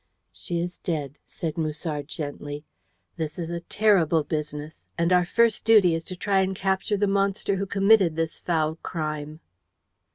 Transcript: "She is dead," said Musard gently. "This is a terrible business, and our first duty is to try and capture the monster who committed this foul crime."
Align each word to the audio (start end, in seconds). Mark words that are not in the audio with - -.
"She 0.33 0.57
is 0.59 0.77
dead," 0.79 1.19
said 1.27 1.59
Musard 1.59 2.07
gently. 2.07 2.65
"This 3.17 3.37
is 3.37 3.51
a 3.51 3.59
terrible 3.59 4.23
business, 4.23 4.83
and 4.97 5.13
our 5.13 5.25
first 5.25 5.63
duty 5.63 5.93
is 5.93 6.03
to 6.05 6.15
try 6.15 6.41
and 6.41 6.55
capture 6.55 6.97
the 6.97 7.05
monster 7.05 7.57
who 7.57 7.67
committed 7.67 8.15
this 8.15 8.39
foul 8.39 8.77
crime." 8.77 9.41